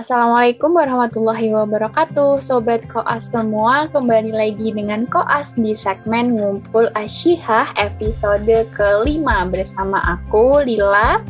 Assalamualaikum 0.00 0.80
warahmatullahi 0.80 1.52
wabarakatuh. 1.52 2.40
Sobat 2.40 2.88
Koas 2.88 3.28
semua 3.36 3.84
Kembali 3.92 4.32
lagi 4.32 4.72
dengan 4.72 5.04
Koas 5.04 5.52
di 5.60 5.76
segmen 5.76 6.40
Ngumpul 6.40 6.88
Asyihah 6.96 7.76
episode 7.76 8.48
kelima. 8.72 9.44
Bersama 9.44 10.00
aku 10.00 10.64
Lila. 10.64 11.20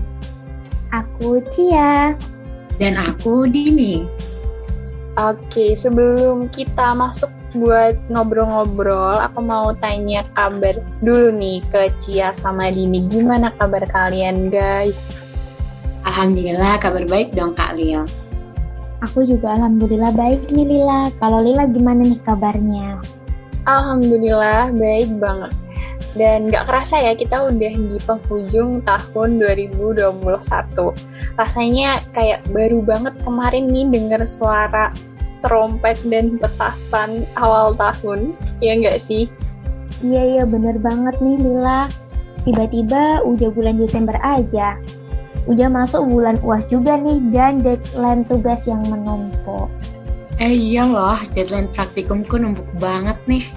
Aku 0.94 1.42
Cia. 1.50 2.14
Dan 2.78 2.94
aku 2.94 3.50
Dini. 3.50 4.06
Oke 5.18 5.74
sebelum 5.74 6.46
kita 6.54 6.94
masuk 6.94 7.34
buat 7.58 7.98
ngobrol-ngobrol 8.06 9.18
Aku 9.18 9.42
mau 9.42 9.74
tanya 9.82 10.22
kabar 10.38 10.78
dulu 11.02 11.34
nih 11.34 11.58
ke 11.74 11.90
Cia 11.98 12.30
sama 12.30 12.70
Dini. 12.70 13.02
Gimana 13.10 13.50
kabar 13.58 13.82
kalian 13.90 14.46
guys? 14.46 15.10
Alhamdulillah 16.06 16.78
kabar 16.78 17.02
baik 17.10 17.34
dong 17.34 17.58
Kak 17.58 17.74
Lil 17.74 18.06
Aku 19.08 19.24
juga 19.24 19.56
alhamdulillah 19.56 20.12
baik 20.12 20.52
nih 20.52 20.76
Lila. 20.76 21.08
Kalau 21.16 21.40
Lila 21.40 21.64
gimana 21.64 22.04
nih 22.04 22.20
kabarnya? 22.20 23.00
Alhamdulillah 23.64 24.68
baik 24.76 25.16
banget. 25.16 25.52
Dan 26.12 26.52
gak 26.52 26.68
kerasa 26.68 27.00
ya 27.00 27.16
kita 27.16 27.48
udah 27.48 27.72
di 27.72 27.96
penghujung 28.04 28.84
tahun 28.84 29.40
2021. 29.40 30.20
Rasanya 31.40 31.96
kayak 32.12 32.44
baru 32.52 32.84
banget 32.84 33.16
kemarin 33.24 33.72
nih 33.72 33.88
denger 33.88 34.28
suara 34.28 34.92
trompet 35.40 35.96
dan 36.04 36.36
petasan 36.36 37.24
awal 37.40 37.72
tahun. 37.72 38.36
Ya 38.60 38.76
nggak 38.76 39.00
sih? 39.00 39.32
Iya 40.04 40.22
iya 40.36 40.44
bener 40.44 40.76
banget 40.76 41.16
nih 41.24 41.40
Lila. 41.40 41.88
Tiba-tiba 42.44 43.24
udah 43.24 43.48
bulan 43.52 43.80
Desember 43.80 44.16
aja 44.20 44.76
udah 45.50 45.66
masuk 45.66 46.06
bulan 46.06 46.38
uas 46.46 46.70
juga 46.70 46.94
nih 46.94 47.18
dan 47.34 47.58
deadline 47.58 48.22
tugas 48.30 48.70
yang 48.70 48.86
menumpuk. 48.86 49.66
Eh 50.38 50.54
iya 50.54 50.86
loh, 50.86 51.18
deadline 51.34 51.66
praktikumku 51.74 52.38
numpuk 52.38 52.70
banget 52.78 53.18
nih. 53.26 53.50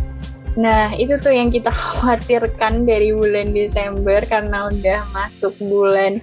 Nah, 0.58 0.90
itu 0.98 1.18
tuh 1.22 1.38
yang 1.38 1.54
kita 1.54 1.70
khawatirkan 2.02 2.90
dari 2.90 3.14
bulan 3.14 3.54
Desember 3.54 4.26
karena 4.26 4.74
udah 4.74 5.06
masuk 5.14 5.54
bulan 5.62 6.18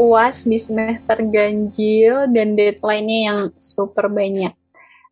UAS 0.00 0.48
di 0.48 0.56
semester 0.56 1.20
ganjil 1.28 2.24
dan 2.32 2.56
deadline-nya 2.56 3.18
yang 3.28 3.38
super 3.60 4.08
banyak. 4.08 4.56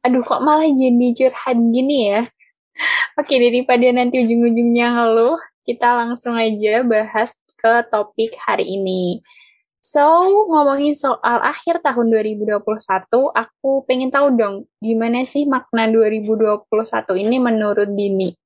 Aduh, 0.01 0.25
kok 0.25 0.41
malah 0.41 0.64
jadi 0.64 1.09
curhat 1.12 1.61
gini 1.61 2.17
ya? 2.17 2.25
Oke, 3.20 3.37
daripada 3.37 3.85
nanti 3.92 4.25
ujung-ujungnya 4.25 4.97
ngeluh, 4.97 5.37
kita 5.69 5.92
langsung 5.92 6.41
aja 6.41 6.81
bahas 6.81 7.37
ke 7.61 7.85
topik 7.92 8.33
hari 8.41 8.64
ini. 8.64 9.20
So, 9.81 10.05
ngomongin 10.53 10.92
soal 10.92 11.41
akhir 11.41 11.81
tahun 11.81 12.12
2021, 12.12 12.61
aku 13.33 13.70
pengen 13.89 14.12
tahu 14.12 14.36
dong, 14.36 14.69
gimana 14.77 15.25
sih 15.25 15.48
makna 15.48 15.89
2021 15.89 16.69
ini 17.17 17.41
menurut 17.41 17.89
Dini? 17.89 18.36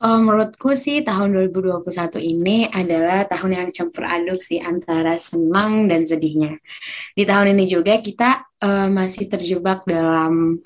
Kalau 0.00 0.16
menurutku 0.24 0.72
sih 0.72 1.04
tahun 1.04 1.36
2021 1.52 1.84
ini 2.24 2.64
adalah 2.72 3.28
tahun 3.28 3.52
yang 3.52 3.68
campur 3.68 4.08
aduk 4.08 4.40
sih 4.40 4.56
antara 4.56 5.20
senang 5.20 5.92
dan 5.92 6.08
sedihnya. 6.08 6.56
Di 7.12 7.28
tahun 7.28 7.52
ini 7.52 7.68
juga 7.68 8.00
kita 8.00 8.48
uh, 8.64 8.88
masih 8.88 9.28
terjebak 9.28 9.84
dalam 9.84 10.56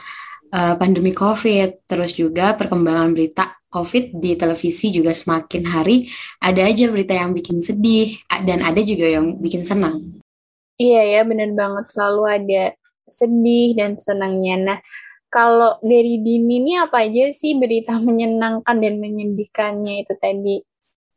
uh, 0.55 0.75
pandemi 0.79 1.11
COVID, 1.11 1.83
terus 1.83 2.15
juga 2.15 2.55
perkembangan 2.55 3.11
berita 3.11 3.59
COVID 3.75 4.23
di 4.23 4.39
televisi 4.39 4.95
juga 4.95 5.11
semakin 5.11 5.67
hari 5.67 6.07
ada 6.39 6.63
aja 6.63 6.87
berita 6.87 7.19
yang 7.19 7.35
bikin 7.35 7.59
sedih 7.59 8.15
dan 8.47 8.63
ada 8.63 8.79
juga 8.79 9.11
yang 9.11 9.35
bikin 9.43 9.67
senang. 9.67 10.23
Iya 10.79 11.03
ya, 11.19 11.21
bener 11.27 11.51
banget 11.59 11.91
selalu 11.91 12.23
ada 12.31 12.65
sedih 13.11 13.75
dan 13.75 13.99
senangnya. 13.99 14.55
Nah, 14.59 14.79
kalau 15.27 15.83
dari 15.83 16.23
Dini 16.23 16.63
ini 16.63 16.73
apa 16.79 17.03
aja 17.03 17.35
sih 17.35 17.59
berita 17.59 17.99
menyenangkan 18.07 18.79
dan 18.79 18.95
menyedihkannya 19.03 20.07
itu 20.07 20.15
tadi? 20.23 20.57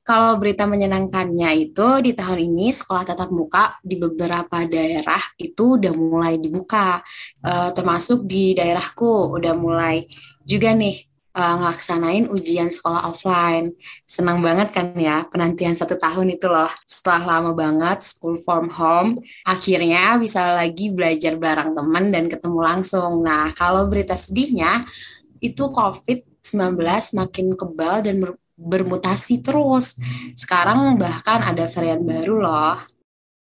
Kalau 0.07 0.39
berita 0.39 0.63
menyenangkannya 0.63 1.67
itu 1.67 1.87
di 1.99 2.15
tahun 2.15 2.39
ini 2.39 2.71
sekolah 2.71 3.11
tatap 3.11 3.27
muka 3.27 3.75
di 3.83 3.99
beberapa 3.99 4.63
daerah 4.63 5.19
itu 5.35 5.75
udah 5.75 5.91
mulai 5.91 6.39
dibuka, 6.39 7.03
uh, 7.43 7.69
termasuk 7.75 8.23
di 8.23 8.55
daerahku 8.55 9.35
udah 9.35 9.51
mulai 9.51 10.07
juga 10.47 10.71
nih 10.71 11.07
uh, 11.37 11.55
ngelaksanain 11.61 12.33
ujian 12.33 12.73
sekolah 12.73 13.05
offline. 13.05 13.77
Senang 14.09 14.41
banget 14.41 14.73
kan 14.73 14.97
ya 14.97 15.29
penantian 15.29 15.77
satu 15.77 15.93
tahun 15.93 16.33
itu 16.33 16.49
loh. 16.49 16.73
Setelah 16.89 17.37
lama 17.37 17.53
banget 17.53 18.01
school 18.01 18.41
from 18.41 18.73
home, 18.73 19.21
akhirnya 19.45 20.17
bisa 20.17 20.57
lagi 20.57 20.89
belajar 20.89 21.37
bareng 21.37 21.77
teman 21.77 22.09
dan 22.09 22.25
ketemu 22.25 22.59
langsung. 22.65 23.21
Nah, 23.21 23.53
kalau 23.53 23.85
berita 23.85 24.17
sedihnya, 24.17 24.89
itu 25.37 25.69
COVID-19 25.69 26.81
makin 27.13 27.53
kebal 27.53 28.01
dan 28.01 28.17
ber 28.17 28.33
bermutasi 28.57 29.45
terus. 29.45 29.93
Sekarang 30.33 30.97
bahkan 30.97 31.45
ada 31.45 31.69
varian 31.69 32.01
baru 32.01 32.41
loh. 32.41 32.77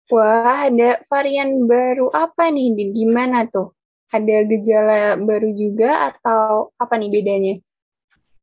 Wah, 0.08 0.72
ada 0.72 1.04
varian 1.12 1.68
baru 1.68 2.08
apa 2.16 2.48
nih? 2.48 2.96
Gimana 2.96 3.44
tuh? 3.52 3.76
Ada 4.08 4.48
gejala 4.48 5.20
baru 5.20 5.52
juga 5.52 6.08
atau 6.08 6.72
apa 6.80 6.96
nih 6.96 7.12
bedanya? 7.12 7.54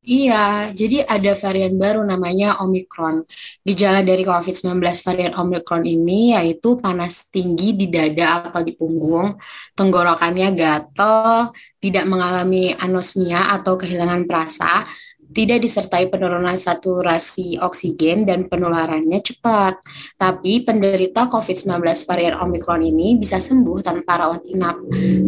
Iya, 0.01 0.73
jadi 0.73 1.05
ada 1.05 1.37
varian 1.37 1.77
baru 1.77 2.01
namanya 2.01 2.57
Omicron. 2.65 3.21
Gejala 3.69 4.01
dari 4.01 4.25
COVID-19 4.25 4.81
varian 5.05 5.35
Omicron 5.37 5.85
ini 5.85 6.33
yaitu 6.33 6.81
panas 6.81 7.29
tinggi 7.29 7.77
di 7.77 7.87
dada 7.93 8.49
atau 8.49 8.65
di 8.65 8.73
punggung, 8.73 9.37
tenggorokannya 9.77 10.57
gatel, 10.57 11.53
tidak 11.85 12.05
mengalami 12.09 12.73
anosmia 12.81 13.53
atau 13.53 13.77
kehilangan 13.77 14.25
perasa, 14.25 14.89
tidak 15.31 15.63
disertai 15.63 16.11
penurunan 16.11 16.59
saturasi 16.59 17.63
oksigen 17.63 18.27
dan 18.27 18.51
penularannya 18.51 19.23
cepat. 19.23 19.79
Tapi 20.19 20.67
penderita 20.67 21.31
COVID-19 21.31 21.81
varian 22.07 22.37
Omicron 22.43 22.83
ini 22.83 23.15
bisa 23.15 23.39
sembuh 23.39 23.79
tanpa 23.79 24.27
rawat 24.27 24.43
inap 24.51 24.77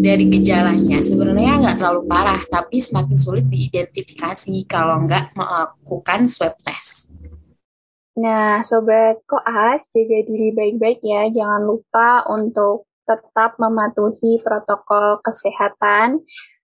dari 0.02 0.26
gejalanya. 0.26 0.98
Sebenarnya 1.00 1.62
nggak 1.62 1.76
terlalu 1.78 2.02
parah, 2.10 2.42
tapi 2.50 2.82
semakin 2.82 3.16
sulit 3.16 3.46
diidentifikasi 3.46 4.66
kalau 4.66 5.06
nggak 5.06 5.38
melakukan 5.38 6.26
swab 6.26 6.58
test. 6.66 7.14
Nah, 8.12 8.60
Sobat 8.60 9.24
Koas, 9.24 9.88
jaga 9.88 10.20
diri 10.28 10.52
baik-baik 10.52 11.00
ya. 11.00 11.32
Jangan 11.32 11.64
lupa 11.64 12.28
untuk 12.28 12.84
tetap 13.08 13.56
mematuhi 13.56 14.38
protokol 14.44 15.18
kesehatan 15.24 16.22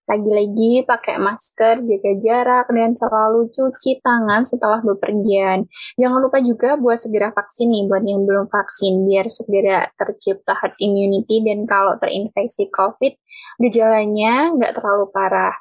lagi-lagi 0.08 0.88
pakai 0.88 1.20
masker, 1.20 1.84
jaga 1.84 2.12
jarak, 2.24 2.66
dan 2.72 2.96
selalu 2.96 3.52
cuci 3.52 4.00
tangan 4.00 4.48
setelah 4.48 4.80
bepergian. 4.80 5.68
Jangan 6.00 6.18
lupa 6.24 6.40
juga 6.40 6.80
buat 6.80 6.96
segera 6.96 7.28
vaksin 7.36 7.68
nih 7.68 7.84
buat 7.86 8.02
yang 8.08 8.24
belum 8.24 8.48
vaksin, 8.48 9.04
biar 9.04 9.28
segera 9.28 9.92
tercipta 10.00 10.56
herd 10.56 10.74
immunity 10.80 11.44
dan 11.44 11.68
kalau 11.68 12.00
terinfeksi 12.00 12.72
COVID, 12.72 13.12
gejalanya 13.60 14.56
nggak 14.56 14.80
terlalu 14.80 15.12
parah. 15.12 15.52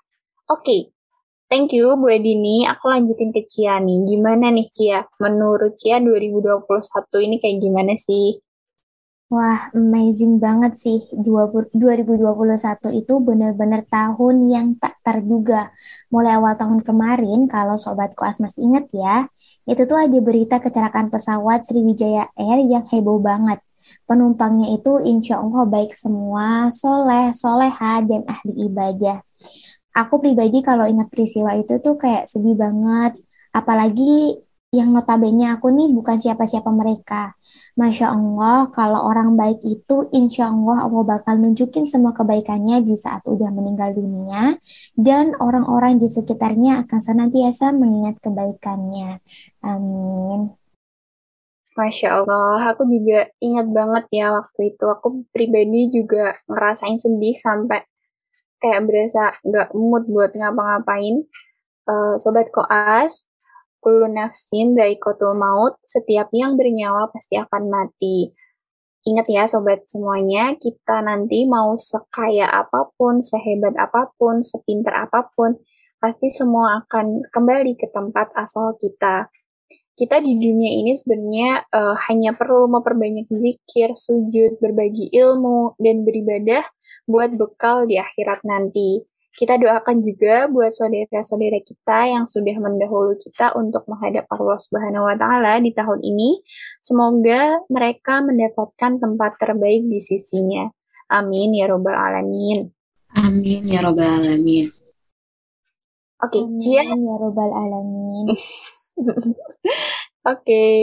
Oke, 0.47 0.63
okay. 0.63 0.81
Thank 1.47 1.71
you 1.71 1.95
Bu 1.95 2.11
Dini. 2.11 2.67
Aku 2.67 2.91
lanjutin 2.91 3.31
ke 3.31 3.47
Cia 3.47 3.79
nih. 3.79 4.03
Gimana 4.03 4.51
nih 4.51 4.67
Cia? 4.67 4.99
Menurut 5.23 5.79
Cia 5.79 5.95
2021 6.03 6.67
ini 7.23 7.35
kayak 7.39 7.57
gimana 7.63 7.95
sih? 7.95 8.35
Wah, 9.27 9.59
amazing 9.75 10.39
banget 10.39 10.79
sih. 10.79 11.03
2021 11.11 12.95
itu 12.95 13.13
benar-benar 13.19 13.83
tahun 13.91 14.35
yang 14.47 14.67
tak 14.79 15.03
terduga. 15.03 15.67
Mulai 16.07 16.39
awal 16.39 16.55
tahun 16.55 16.79
kemarin, 16.79 17.51
kalau 17.51 17.75
Sobat 17.75 18.15
Koas 18.15 18.39
masih 18.39 18.63
inget 18.63 18.87
ya, 18.95 19.27
itu 19.67 19.83
tuh 19.83 19.99
ada 19.99 20.15
berita 20.23 20.63
kecelakaan 20.63 21.11
pesawat 21.11 21.67
Sriwijaya 21.67 22.31
Air 22.39 22.59
yang 22.71 22.87
heboh 22.87 23.19
banget. 23.19 23.59
Penumpangnya 24.07 24.71
itu 24.71 24.95
insya 25.03 25.43
Allah 25.43 25.63
baik 25.67 25.91
semua, 25.99 26.71
soleh, 26.71 27.35
soleha, 27.35 27.99
dan 28.07 28.23
ahli 28.31 28.71
ibadah. 28.71 29.19
Aku 29.91 30.23
pribadi 30.23 30.63
kalau 30.63 30.87
ingat 30.87 31.11
peristiwa 31.11 31.51
itu 31.59 31.83
tuh 31.83 31.99
kayak 31.99 32.31
sedih 32.31 32.55
banget. 32.55 33.19
Apalagi 33.51 34.39
yang 34.75 34.91
notabene 34.91 35.47
aku 35.55 35.71
nih 35.71 35.87
bukan 35.95 36.19
siapa-siapa 36.19 36.67
mereka. 36.75 37.31
Masya 37.79 38.11
Allah, 38.11 38.67
kalau 38.75 39.07
orang 39.07 39.39
baik 39.39 39.63
itu 39.63 40.11
insya 40.11 40.51
Allah 40.51 40.83
Allah 40.83 41.03
bakal 41.07 41.39
nunjukin 41.39 41.87
semua 41.87 42.11
kebaikannya 42.11 42.83
di 42.83 42.99
saat 42.99 43.23
udah 43.23 43.47
meninggal 43.47 43.95
dunia 43.95 44.59
dan 44.99 45.31
orang-orang 45.39 46.03
di 46.03 46.11
sekitarnya 46.11 46.83
akan 46.83 46.99
senantiasa 46.99 47.71
mengingat 47.71 48.19
kebaikannya. 48.19 49.23
Amin. 49.63 50.51
Masya 51.77 52.25
Allah, 52.25 52.73
aku 52.73 52.89
juga 52.89 53.29
ingat 53.39 53.69
banget 53.69 54.09
ya 54.11 54.33
waktu 54.33 54.75
itu. 54.75 54.83
Aku 54.83 55.23
pribadi 55.29 55.93
juga 55.93 56.35
ngerasain 56.49 56.97
sedih 56.97 57.37
sampai 57.37 57.85
kayak 58.57 58.83
berasa 58.83 59.37
gak 59.45 59.71
mood 59.77 60.09
buat 60.09 60.33
ngapa-ngapain. 60.33 61.23
Uh, 61.87 62.19
Sobat 62.19 62.51
Koas, 62.51 63.23
kullu 63.79 64.09
nafsin 64.09 64.73
kotul 64.97 65.37
maut, 65.37 65.77
setiap 65.85 66.29
yang 66.33 66.57
bernyawa 66.57 67.09
pasti 67.13 67.37
akan 67.37 67.63
mati. 67.69 68.33
Ingat 69.07 69.27
ya 69.31 69.47
sobat 69.47 69.87
semuanya, 69.87 70.59
kita 70.59 70.99
nanti 70.99 71.47
mau 71.47 71.79
sekaya 71.79 72.51
apa 72.51 72.91
pun, 72.99 73.23
sehebat 73.23 73.71
apa 73.79 74.11
pun, 74.19 74.43
sepintar 74.43 75.07
apa 75.07 75.31
pun, 75.31 75.55
pasti 76.03 76.27
semua 76.27 76.83
akan 76.83 77.23
kembali 77.31 77.79
ke 77.79 77.87
tempat 77.95 78.35
asal 78.35 78.75
kita. 78.83 79.31
Kita 79.97 80.21
di 80.21 80.35
dunia 80.37 80.71
ini 80.77 80.93
sebenarnya 80.93 81.71
uh, 81.73 81.95
hanya 82.11 82.35
perlu 82.37 82.69
memperbanyak 82.69 83.31
zikir, 83.31 83.95
sujud, 83.97 84.61
berbagi 84.61 85.09
ilmu, 85.09 85.79
dan 85.81 86.05
beribadah 86.05 86.67
buat 87.07 87.33
bekal 87.33 87.87
di 87.89 87.97
akhirat 87.97 88.43
nanti. 88.43 89.01
Kita 89.37 89.53
doakan 89.61 90.01
juga 90.01 90.49
buat 90.49 90.73
saudara-saudara 90.73 91.61
kita 91.61 92.09
yang 92.09 92.25
sudah 92.25 92.57
mendahulu 92.57 93.21
kita 93.21 93.53
untuk 93.53 93.85
menghadap 93.85 94.25
Allah 94.33 94.57
Subhanahu 94.57 95.05
wa 95.05 95.13
taala 95.13 95.61
di 95.61 95.69
tahun 95.77 96.01
ini. 96.01 96.41
Semoga 96.81 97.61
mereka 97.69 98.25
mendapatkan 98.25 98.97
tempat 98.97 99.37
terbaik 99.37 99.85
di 99.85 100.01
sisinya. 100.01 100.65
Amin 101.13 101.53
ya 101.53 101.69
robbal 101.69 101.93
alamin. 101.93 102.65
Amin 103.13 103.61
ya 103.69 103.85
robbal 103.85 104.25
alamin. 104.25 104.73
Oke, 106.17 106.41
okay, 106.41 106.57
Cia. 106.57 106.81
ya 106.81 107.15
robbal 107.21 107.51
alamin. 107.53 108.25
Oke. 108.33 109.37
Okay. 110.25 110.77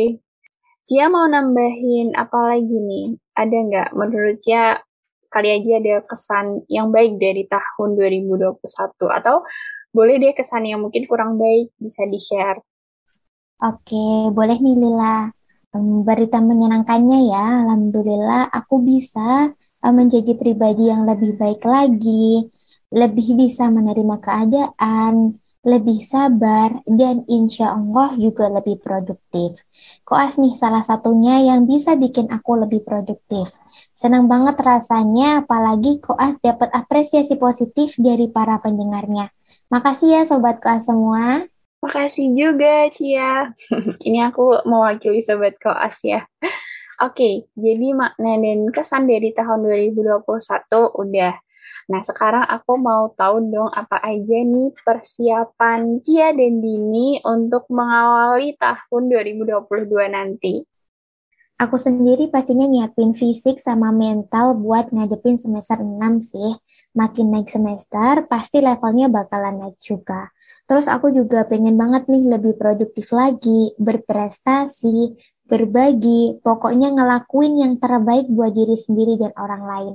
Cia 0.87 1.11
mau 1.11 1.27
nambahin 1.27 2.15
apa 2.15 2.55
lagi 2.55 2.77
nih? 2.77 3.19
Ada 3.35 3.57
nggak 3.67 3.89
menurut 3.99 4.39
Cia 4.39 4.79
kali 5.35 5.51
aja 5.51 5.83
ada 5.83 5.97
kesan 6.07 6.63
yang 6.71 6.95
baik 6.95 7.19
dari 7.19 7.43
tahun 7.51 7.99
2021 7.99 8.63
atau 9.11 9.43
boleh 9.91 10.23
deh 10.23 10.35
kesan 10.35 10.67
yang 10.71 10.79
mungkin 10.83 11.07
kurang 11.11 11.35
baik 11.35 11.75
bisa 11.83 12.07
di-share. 12.07 12.63
Oke, 13.63 14.31
boleh 14.31 14.59
nih 14.59 14.77
Lila. 14.79 15.31
Berita 16.07 16.39
menyenangkannya 16.39 17.35
ya, 17.35 17.67
Alhamdulillah 17.67 18.47
aku 18.47 18.79
bisa 18.87 19.51
eh, 19.83 19.95
menjadi 19.95 20.39
pribadi 20.39 20.87
yang 20.87 21.03
lebih 21.03 21.35
baik 21.35 21.67
lagi, 21.67 22.47
lebih 22.95 23.35
bisa 23.35 23.67
menerima 23.75 24.17
keadaan, 24.23 25.35
lebih 25.65 26.05
sabar, 26.05 26.85
dan 26.85 27.25
insya 27.25 27.73
Allah 27.73 28.13
juga 28.21 28.53
lebih 28.53 28.79
produktif. 28.85 29.65
Koas 30.05 30.37
nih 30.37 30.53
salah 30.55 30.85
satunya 30.85 31.41
yang 31.41 31.65
bisa 31.65 31.97
bikin 31.97 32.29
aku 32.29 32.61
lebih 32.61 32.85
produktif. 32.85 33.49
Senang 33.97 34.29
banget 34.29 34.61
rasanya, 34.61 35.43
apalagi 35.43 36.05
Koas 36.05 36.37
dapat 36.45 36.69
apresiasi 36.77 37.41
positif 37.41 37.97
dari 37.97 38.29
para 38.29 38.61
pendengarnya. 38.61 39.33
Makasih 39.73 40.21
ya 40.21 40.23
Sobat 40.29 40.61
Koas 40.61 40.85
semua. 40.85 41.49
Makasih 41.81 42.33
juga 42.37 42.89
Cia. 42.93 43.53
Ini 44.07 44.29
aku 44.29 44.65
mewakili 44.69 45.25
Sobat 45.25 45.57
Koas 45.61 46.01
ya. 46.05 46.29
Oke, 47.03 47.51
jadi 47.59 47.91
makna 47.91 48.39
dan 48.39 48.71
kesan 48.71 49.11
dari 49.11 49.35
tahun 49.35 49.67
2021 49.67 50.25
udah 50.95 51.35
Nah, 51.85 52.01
sekarang 52.01 52.49
aku 52.49 52.81
mau 52.81 53.13
tahu 53.13 53.53
dong 53.53 53.69
apa 53.69 54.01
aja 54.01 54.41
nih 54.41 54.73
persiapan 54.73 56.01
Cia 56.01 56.33
dan 56.33 56.65
Dini 56.65 57.21
untuk 57.21 57.69
mengawali 57.69 58.57
tahun 58.57 59.03
2022 59.13 60.09
nanti. 60.09 60.65
Aku 61.55 61.79
sendiri 61.79 62.33
pastinya 62.35 62.67
nyiapin 62.67 63.15
fisik 63.15 63.63
sama 63.63 63.95
mental 63.95 64.59
buat 64.59 64.91
ngadepin 64.91 65.39
semester 65.39 65.79
6 65.79 66.19
sih. 66.19 66.51
Makin 66.99 67.31
naik 67.31 67.49
semester, 67.53 68.27
pasti 68.27 68.59
levelnya 68.59 69.07
bakalan 69.07 69.63
naik 69.63 69.79
juga. 69.79 70.35
Terus 70.67 70.91
aku 70.91 71.15
juga 71.15 71.47
pengen 71.47 71.79
banget 71.79 72.11
nih 72.11 72.27
lebih 72.27 72.59
produktif 72.59 73.13
lagi, 73.15 73.71
berprestasi, 73.79 75.15
berbagi, 75.47 76.43
pokoknya 76.43 76.91
ngelakuin 76.91 77.55
yang 77.61 77.75
terbaik 77.79 78.27
buat 78.33 78.51
diri 78.51 78.75
sendiri 78.75 79.15
dan 79.21 79.31
orang 79.39 79.63
lain 79.63 79.95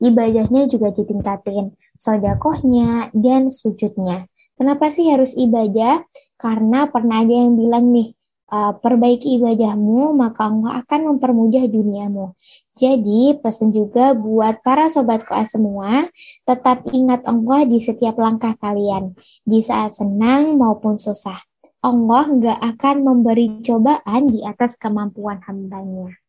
ibadahnya 0.00 0.66
juga 0.66 0.90
ditingkatin, 0.90 1.76
sodakohnya, 2.00 3.12
dan 3.14 3.52
sujudnya. 3.52 4.26
Kenapa 4.60 4.92
sih 4.92 5.08
harus 5.08 5.32
ibadah? 5.36 6.04
Karena 6.36 6.88
pernah 6.88 7.24
ada 7.24 7.32
yang 7.32 7.56
bilang 7.56 7.92
nih, 7.96 8.12
uh, 8.52 8.76
perbaiki 8.76 9.40
ibadahmu, 9.40 10.12
maka 10.12 10.52
Allah 10.52 10.84
akan 10.84 11.16
mempermudah 11.16 11.64
duniamu. 11.64 12.36
Jadi, 12.76 13.40
pesan 13.40 13.72
juga 13.72 14.12
buat 14.12 14.60
para 14.60 14.92
sobat 14.92 15.24
koa 15.24 15.48
semua, 15.48 16.12
tetap 16.44 16.84
ingat 16.92 17.24
Allah 17.24 17.64
di 17.64 17.80
setiap 17.80 18.20
langkah 18.20 18.52
kalian, 18.60 19.16
di 19.48 19.64
saat 19.64 19.96
senang 19.96 20.60
maupun 20.60 21.00
susah. 21.00 21.40
Allah 21.80 22.28
nggak 22.28 22.60
akan 22.76 22.96
memberi 23.00 23.64
cobaan 23.64 24.28
di 24.28 24.44
atas 24.44 24.76
kemampuan 24.76 25.40
hambanya. 25.48 26.19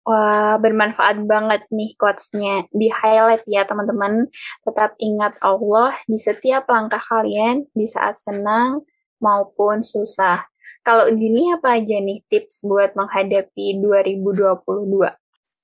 Wah, 0.00 0.56
bermanfaat 0.56 1.28
banget 1.28 1.68
nih 1.68 1.92
quotes-nya. 2.00 2.64
Di 2.72 2.88
highlight 2.88 3.44
ya 3.44 3.68
teman-teman. 3.68 4.26
Tetap 4.64 4.96
ingat 4.96 5.36
Allah 5.44 5.92
di 6.08 6.16
setiap 6.16 6.64
langkah 6.72 7.00
kalian, 7.00 7.68
di 7.76 7.84
saat 7.84 8.16
senang 8.16 8.80
maupun 9.20 9.84
susah. 9.84 10.48
Kalau 10.80 11.12
gini 11.12 11.52
apa 11.52 11.76
aja 11.76 12.00
nih 12.00 12.24
tips 12.32 12.64
buat 12.64 12.96
menghadapi 12.96 13.76
2022? 13.84 15.12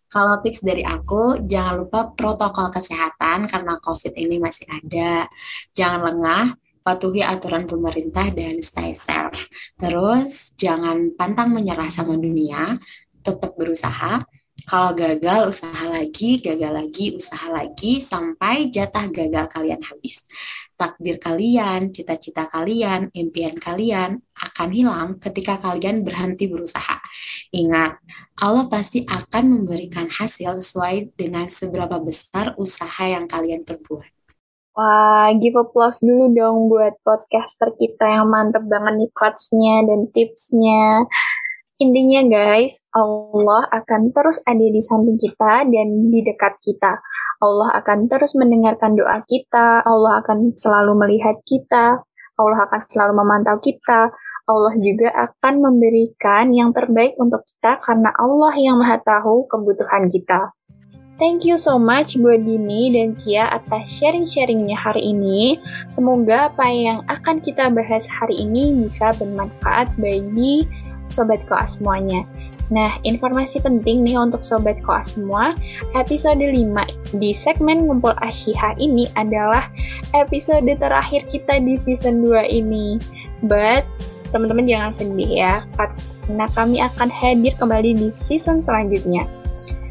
Kalau 0.06 0.38
tips 0.44 0.62
dari 0.62 0.84
aku, 0.86 1.40
jangan 1.48 1.82
lupa 1.82 2.12
protokol 2.12 2.70
kesehatan 2.70 3.48
karena 3.48 3.80
COVID 3.80 4.12
ini 4.14 4.36
masih 4.38 4.68
ada. 4.70 5.26
Jangan 5.74 6.00
lengah, 6.12 6.44
patuhi 6.86 7.26
aturan 7.26 7.66
pemerintah 7.66 8.30
dan 8.30 8.62
stay 8.62 8.94
safe. 8.94 9.50
Terus 9.74 10.54
jangan 10.54 11.10
pantang 11.18 11.50
menyerah 11.50 11.90
sama 11.90 12.14
dunia, 12.14 12.78
tetap 13.26 13.58
berusaha. 13.58 14.22
Kalau 14.66 14.96
gagal, 14.96 15.52
usaha 15.52 15.84
lagi, 15.86 16.42
gagal 16.42 16.72
lagi, 16.72 17.14
usaha 17.14 17.46
lagi, 17.52 18.02
sampai 18.02 18.66
jatah 18.72 19.06
gagal 19.12 19.46
kalian 19.52 19.78
habis. 19.84 20.26
Takdir 20.74 21.20
kalian, 21.20 21.92
cita-cita 21.92 22.48
kalian, 22.50 23.12
impian 23.14 23.60
kalian 23.60 24.18
akan 24.34 24.68
hilang 24.72 25.08
ketika 25.20 25.60
kalian 25.60 26.02
berhenti 26.02 26.48
berusaha. 26.50 26.98
Ingat, 27.54 28.00
Allah 28.42 28.66
pasti 28.66 29.04
akan 29.04 29.44
memberikan 29.60 30.08
hasil 30.08 30.56
sesuai 30.58 31.14
dengan 31.14 31.46
seberapa 31.46 32.00
besar 32.00 32.56
usaha 32.56 33.04
yang 33.06 33.28
kalian 33.28 33.62
perbuat. 33.62 34.08
Wah, 34.76 35.32
give 35.40 35.56
applause 35.56 36.04
dulu 36.04 36.32
dong 36.36 36.68
buat 36.68 37.00
podcaster 37.00 37.72
kita 37.80 38.04
yang 38.20 38.28
mantep 38.28 38.60
banget 38.68 39.04
nih 39.04 39.10
quotes-nya 39.16 39.88
dan 39.88 40.04
tipsnya. 40.12 41.08
Intinya 41.76 42.24
guys, 42.24 42.80
Allah 42.96 43.68
akan 43.68 44.08
terus 44.16 44.40
ada 44.48 44.64
di 44.64 44.80
samping 44.80 45.20
kita 45.20 45.68
dan 45.68 45.88
di 46.08 46.24
dekat 46.24 46.56
kita. 46.64 47.04
Allah 47.44 47.68
akan 47.76 48.08
terus 48.08 48.32
mendengarkan 48.32 48.96
doa 48.96 49.20
kita, 49.28 49.84
Allah 49.84 50.24
akan 50.24 50.56
selalu 50.56 50.96
melihat 50.96 51.36
kita, 51.44 52.00
Allah 52.40 52.58
akan 52.64 52.80
selalu 52.80 53.12
memantau 53.20 53.60
kita, 53.60 54.08
Allah 54.48 54.72
juga 54.80 55.12
akan 55.12 55.68
memberikan 55.68 56.48
yang 56.56 56.72
terbaik 56.72 57.12
untuk 57.20 57.44
kita 57.44 57.76
karena 57.84 58.08
Allah 58.16 58.56
yang 58.56 58.80
maha 58.80 58.96
tahu 59.04 59.44
kebutuhan 59.44 60.08
kita. 60.08 60.56
Thank 61.20 61.48
you 61.48 61.60
so 61.60 61.80
much 61.80 62.16
buat 62.20 62.44
Dini 62.44 62.92
dan 62.92 63.16
Cia 63.16 63.48
atas 63.52 63.88
sharing-sharingnya 63.88 64.76
hari 64.76 65.16
ini. 65.16 65.56
Semoga 65.92 66.52
apa 66.52 66.68
yang 66.68 67.04
akan 67.08 67.40
kita 67.40 67.72
bahas 67.72 68.04
hari 68.04 68.48
ini 68.48 68.84
bisa 68.84 69.16
bermanfaat 69.16 69.92
bagi 69.96 70.68
Sobat 71.08 71.42
Koas 71.46 71.78
semuanya. 71.78 72.26
Nah, 72.66 72.98
informasi 73.06 73.62
penting 73.62 74.02
nih 74.02 74.18
untuk 74.18 74.42
Sobat 74.42 74.82
Koas 74.82 75.14
semua, 75.14 75.54
episode 75.94 76.42
5 76.42 76.58
di 77.14 77.30
segmen 77.30 77.86
Ngumpul 77.86 78.14
Asyihah 78.18 78.74
ini 78.82 79.06
adalah 79.14 79.70
episode 80.18 80.66
terakhir 80.66 81.22
kita 81.30 81.62
di 81.62 81.78
season 81.78 82.26
2 82.26 82.42
ini. 82.50 82.98
But, 83.46 83.86
teman-teman 84.34 84.66
jangan 84.66 84.90
sedih 84.90 85.30
ya, 85.30 85.54
karena 85.78 86.46
kami 86.58 86.82
akan 86.82 87.06
hadir 87.06 87.54
kembali 87.54 87.94
di 87.94 88.08
season 88.10 88.58
selanjutnya. 88.58 89.30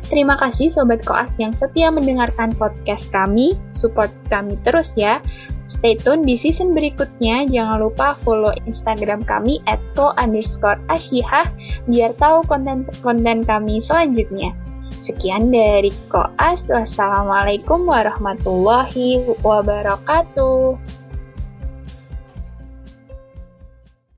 Terima 0.06 0.38
kasih 0.38 0.70
Sobat 0.70 1.02
Koas 1.02 1.34
yang 1.42 1.56
setia 1.56 1.90
mendengarkan 1.90 2.54
podcast 2.54 3.10
kami, 3.10 3.58
support 3.74 4.12
kami 4.30 4.54
terus 4.68 4.94
ya. 4.94 5.24
Stay 5.66 5.98
tune 5.98 6.22
di 6.22 6.38
season 6.38 6.78
berikutnya. 6.78 7.50
Jangan 7.50 7.82
lupa 7.82 8.14
follow 8.22 8.54
Instagram 8.70 9.26
kami 9.26 9.62
at 9.66 9.82
ko 9.98 10.14
underscore 10.18 10.78
asyihah 10.94 11.50
biar 11.90 12.14
tahu 12.22 12.46
konten-konten 12.46 13.42
kami 13.46 13.82
selanjutnya. 13.82 14.54
Sekian 14.94 15.50
dari 15.50 15.90
Koas. 16.10 16.70
Wassalamualaikum 16.70 17.86
warahmatullahi 17.86 19.22
wabarakatuh. 19.42 20.78